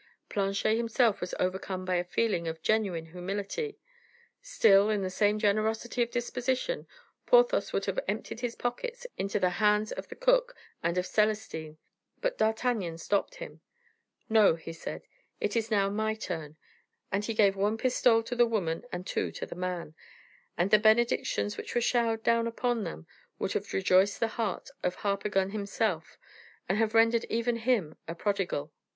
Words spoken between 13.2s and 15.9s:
him. "No," he said, "it is now